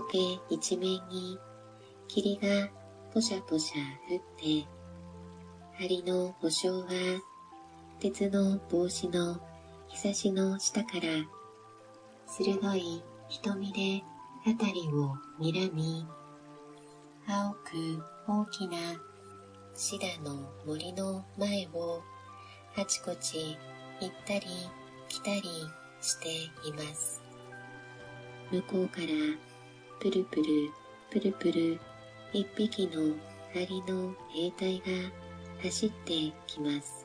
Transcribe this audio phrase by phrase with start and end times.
[0.00, 1.38] 苔一面に
[2.06, 2.68] 霧が
[3.12, 4.66] ぽしゃぽしゃ降って、
[5.78, 6.88] 針の保証は
[8.00, 9.40] 鉄の帽子の
[9.88, 11.08] 日差しの下から
[12.26, 14.04] 鋭い瞳で
[14.44, 16.06] 辺りを睨み、
[17.26, 18.78] 青く大きな
[19.74, 22.02] シダの森の前を
[22.76, 23.56] あちこち
[24.00, 24.46] 行ったり
[25.08, 25.42] 来たり
[26.00, 26.28] して
[26.68, 27.22] います。
[28.50, 29.06] 向こうから
[30.00, 30.44] プルプル
[31.10, 31.80] プルプル
[32.32, 33.16] 一匹の
[33.56, 34.84] アリの兵隊が
[35.60, 37.04] 走ってきます。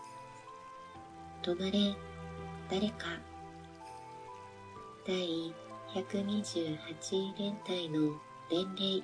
[1.42, 1.96] 止まれ、
[2.70, 3.08] 誰か。
[5.08, 5.52] 第
[5.96, 8.14] 128連隊の
[8.52, 9.02] 連令。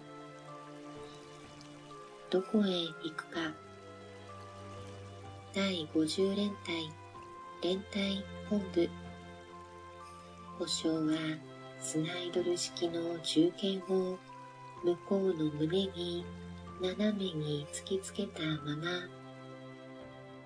[2.30, 3.40] どこへ行くか。
[5.56, 6.94] 第50連隊
[7.64, 8.88] 連隊本部。
[10.60, 11.49] 保証は
[11.82, 14.18] スナイドル式の銃剣を
[14.84, 16.26] 向こうの胸に
[16.82, 18.84] 斜めに突きつけたまま、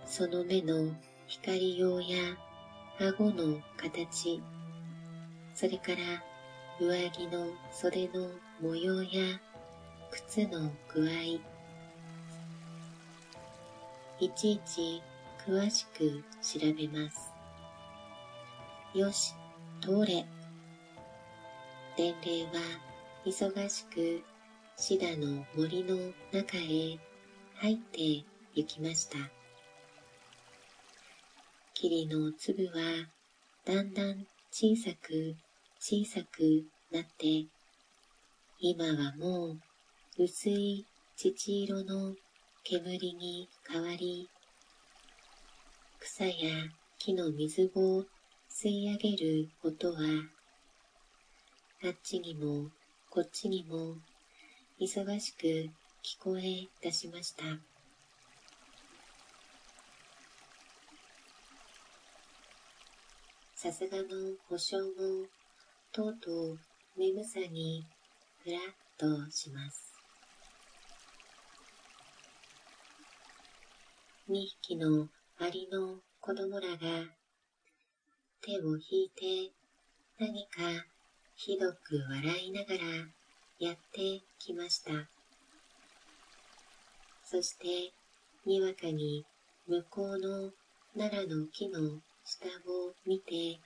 [0.06, 0.96] その目の
[1.28, 2.38] 光用や
[3.00, 4.42] 顎の形、
[5.56, 5.98] それから
[6.80, 8.30] 上着の袖の
[8.62, 9.40] 模様や
[10.12, 11.10] 靴の具合、
[14.20, 15.02] いちいち
[15.48, 17.34] 詳しく調べます。
[18.94, 19.34] よし、
[19.82, 20.26] 通れ。
[21.96, 22.52] 伝令は
[23.24, 24.24] 忙しく
[24.76, 25.96] シダの森の
[26.32, 26.98] 中へ
[27.58, 29.18] 入って行きました。
[31.76, 33.08] 霧の粒は
[33.66, 35.36] だんだん小さく
[35.80, 37.46] 小さくなって、
[38.60, 39.58] 今はも
[40.18, 42.16] う薄い乳色の
[42.64, 44.28] 煙に変わり、
[46.00, 46.32] 草や
[46.98, 48.06] 木の水を
[48.50, 50.00] 吸い上げる音は、
[51.86, 52.70] あっちにも
[53.10, 53.98] こっちにも
[54.80, 55.46] 忙しく
[56.02, 57.44] 聞こえ出しました。
[63.54, 64.04] さすがの
[64.48, 65.28] 保証も
[65.92, 66.60] とうとう
[66.98, 67.86] 眠さに
[68.46, 68.62] ふらっ
[68.98, 69.94] とします。
[74.30, 76.78] 二匹のアリの子供らが
[78.40, 79.52] 手を引いて
[80.18, 80.93] 何か
[81.36, 82.84] ひどく笑いながら
[83.60, 85.10] やってきました。
[87.24, 87.94] そして、
[88.46, 89.26] にわかに
[89.68, 90.52] 向こうの
[90.96, 93.60] 奈良の木の下を見て、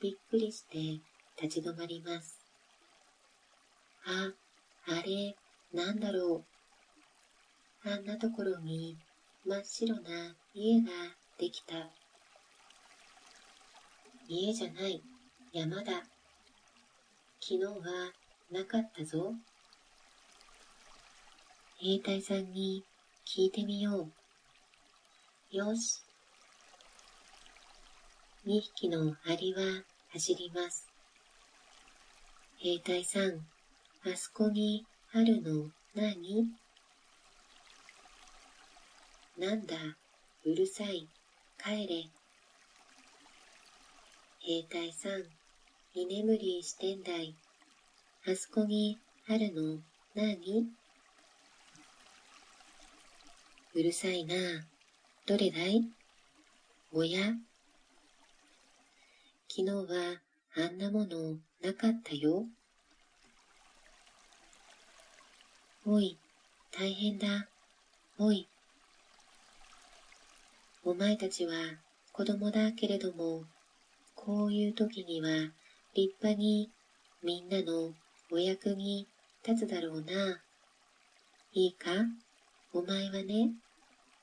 [0.00, 1.00] びっくりして
[1.40, 2.38] 立ち止まります。
[4.04, 4.32] あ、
[4.86, 5.34] あれ、
[5.72, 6.44] なんだろ
[7.84, 7.88] う。
[7.88, 8.98] あんなところに
[9.46, 10.90] 真っ白な家が
[11.38, 11.90] できた。
[14.28, 15.02] 家じゃない、
[15.52, 16.13] 山だ。
[17.46, 17.72] 昨日は
[18.50, 19.34] なかったぞ。
[21.76, 22.82] 兵隊さんに
[23.26, 24.08] 聞いてみよ
[25.52, 25.54] う。
[25.54, 26.02] よし。
[28.46, 29.60] 二匹のアリは
[30.14, 30.88] 走ります。
[32.56, 33.46] 兵隊さん、
[34.10, 36.48] あそこにあるの何？
[39.36, 39.76] なんだ、
[40.46, 41.06] うるさい、
[41.62, 42.08] 帰れ。
[44.40, 45.24] 兵隊さん、
[45.96, 47.36] 居眠りしてんだい。
[48.26, 49.78] あそこにあるの？
[50.16, 50.66] 何
[53.74, 54.38] うるさいなあ。
[55.24, 55.84] どれだい？
[56.92, 57.20] おや？
[59.48, 60.20] 昨日は
[60.56, 62.44] あんなものなかったよ。
[65.86, 66.18] おい、
[66.76, 67.46] 大変だ。
[68.18, 68.48] おい。
[70.82, 71.54] お前たちは
[72.12, 73.44] 子供だけれども、
[74.16, 75.28] こういう時には
[75.94, 76.70] 立派に
[77.22, 77.94] みんなの
[78.32, 79.06] お役に
[79.46, 80.40] 立つだろうな。
[81.52, 81.90] いいか？
[82.72, 83.50] お前はね、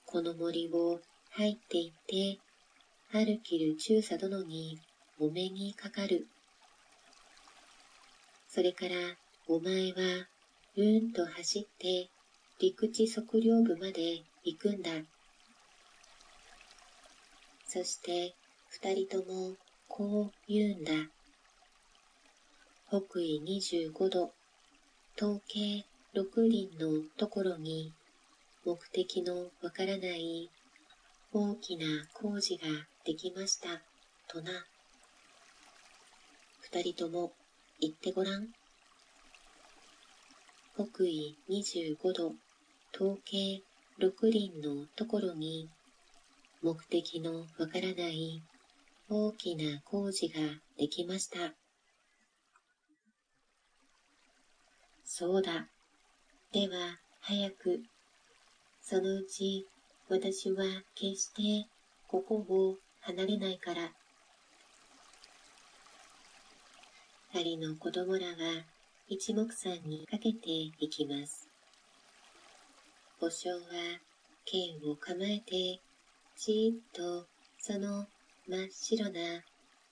[0.06, 2.40] この森を入っていって、
[3.14, 4.80] 歩きる中佐殿に
[5.18, 6.28] お目にかかる。
[8.50, 8.96] それから
[9.48, 10.28] お前は
[10.76, 12.10] うんと走って
[12.60, 14.92] 陸地測量部まで行くんだ。
[17.66, 18.36] そして
[18.68, 19.56] 二人とも
[19.88, 20.92] こう言うんだ。
[22.92, 24.34] 北緯25度、
[25.16, 27.94] 統計6輪のところに
[28.66, 30.50] 目的のわからない
[31.32, 32.68] 大きな工事が
[33.06, 33.82] できました、
[34.28, 34.66] とな。
[36.60, 37.32] 二人とも
[37.80, 38.50] 言ってごらん。
[40.76, 42.34] 北緯25度、
[42.94, 43.62] 統計
[44.02, 45.70] 6輪のところに
[46.62, 48.42] 目的のわからない
[49.10, 50.42] 大きな工事が
[50.78, 51.61] できました。
[55.14, 55.68] そうだ。
[56.54, 57.84] では、早く。
[58.82, 59.68] そのうち、
[60.08, 60.64] 私は
[60.96, 61.70] 決して
[62.08, 63.92] ここを離れないから。
[67.34, 68.64] 二人の子供らは
[69.10, 71.50] 一目散にかけていきます。
[73.20, 73.60] お尚は
[74.46, 75.82] 剣を構えて、
[76.38, 77.28] じーっと
[77.60, 78.08] その
[78.48, 79.44] 真っ白な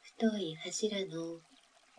[0.01, 1.41] 太い柱の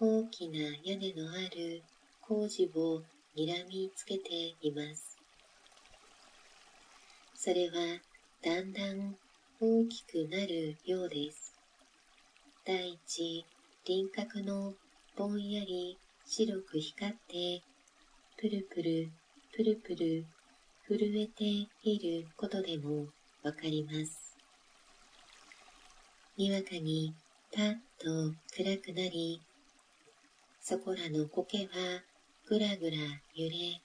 [0.01, 1.83] 大きな屋根のある
[2.31, 3.03] 工事を
[3.37, 5.19] 睨みつけています。
[7.35, 8.01] それは
[8.41, 9.17] だんだん
[9.61, 11.53] 大きくなるようです。
[12.65, 13.45] 第一
[13.85, 14.75] 輪郭の
[15.17, 17.63] ぼんやり白く光って、
[18.37, 19.11] プルプル、
[19.53, 20.25] プルプル
[20.87, 21.45] 震えて
[21.83, 23.07] いることでも
[23.43, 24.37] わかります。
[26.37, 27.13] にわかに
[27.53, 29.41] パッと暗くなり、
[30.61, 32.05] そこらの苔は
[32.51, 32.97] ぐらぐら
[33.37, 33.81] 揺れ、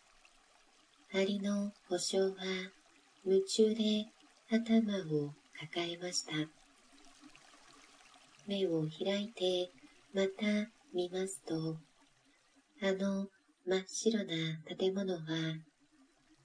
[1.12, 2.34] 針の保証は
[3.24, 4.08] 夢中で
[4.50, 6.32] 頭を抱えました。
[8.48, 9.70] 目を開いて
[10.16, 11.78] また見ますと、
[12.82, 13.28] あの
[13.68, 14.34] 真っ白な
[14.76, 15.20] 建物は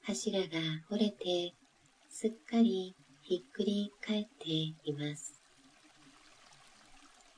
[0.03, 0.47] 柱が
[0.91, 1.55] 折れて
[2.11, 5.41] すっかりひっくり返っています。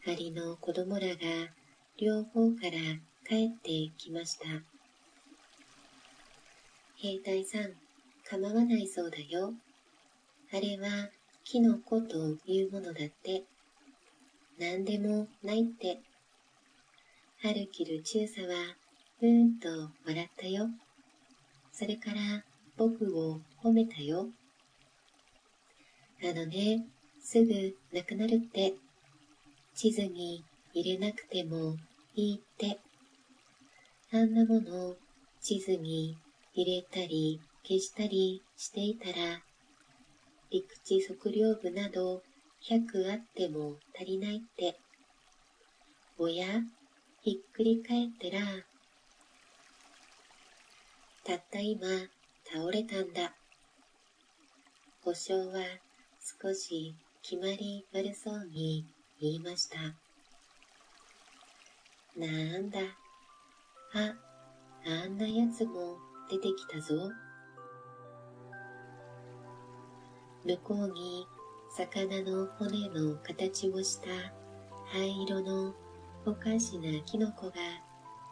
[0.04, 1.14] 針の子供らが
[1.96, 2.72] 両方から
[3.24, 4.71] 帰ってきました。
[7.02, 7.72] 兵隊さん、
[8.30, 9.54] 構わないそうだよ。
[10.52, 11.10] あれは
[11.42, 13.42] キノコというものだって。
[14.56, 15.98] 何でもないって。
[17.42, 18.76] 春切る中佐は、
[19.20, 19.68] うーんと
[20.06, 20.68] 笑ったよ。
[21.72, 22.44] それから
[22.76, 24.28] 僕を褒めたよ。
[26.22, 26.86] あのね、
[27.20, 28.74] すぐなくなるって。
[29.74, 31.74] 地図に入れなくても
[32.14, 32.78] いいって。
[34.12, 34.94] あんなもの
[35.40, 36.16] 地図に
[36.54, 39.42] 入れたり消したりしていたら、
[40.50, 42.22] 陸地測量部など
[42.68, 44.76] 100あっても足りないって。
[46.18, 46.46] おや、
[47.22, 48.42] ひっくり返ったら、
[51.24, 51.86] たった今
[52.44, 53.34] 倒れたんだ。
[55.02, 55.62] 保証は
[56.42, 58.86] 少し決まり悪そうに
[59.20, 59.78] 言いました。
[62.16, 62.78] なんだ。
[63.94, 64.14] あ、
[64.84, 65.96] あんなやつも
[66.32, 66.94] 出てきたぞ。
[70.46, 71.26] 向こうに
[71.76, 74.08] 魚の骨の形をした
[74.86, 75.74] 灰色の
[76.24, 77.52] おかしなキノコが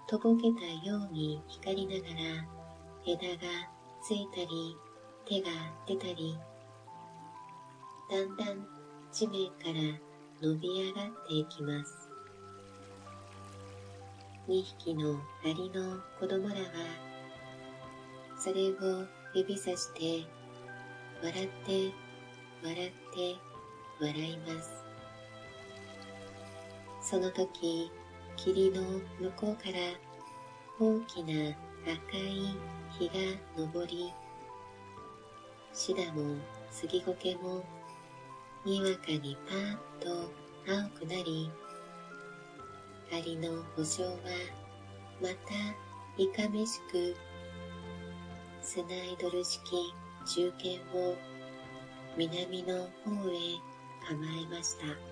[0.09, 2.49] とぼけたように光りながら
[3.07, 3.43] 枝が
[4.03, 4.77] ついたり
[5.29, 5.51] 手が
[5.87, 6.39] 出たり
[8.11, 8.67] だんだん
[9.13, 9.75] 地面から
[10.41, 12.09] 伸び上がっていきます。
[14.49, 17.10] 2匹のアリの子供らは
[18.43, 20.27] それを指さして
[21.23, 21.93] 笑って
[22.65, 23.37] 笑って
[24.01, 24.73] 笑います。
[27.03, 27.93] その時、
[28.37, 28.81] 霧の
[29.21, 29.79] 向こうから
[30.79, 31.51] 大きな
[31.85, 32.57] 赤い
[32.99, 33.15] 日が
[33.75, 34.11] 昇り、
[35.75, 36.37] シダも
[36.71, 37.63] 杉苔も
[38.65, 40.31] にわかにパーッと
[40.67, 41.51] 青くなり、
[43.11, 44.13] 針の保証は
[45.21, 45.33] また
[46.17, 47.15] いかめしく
[48.63, 49.95] スナイドル式
[50.27, 51.17] 中堅を
[52.17, 52.85] 南の方
[53.31, 53.57] へ
[54.07, 55.10] 構えました。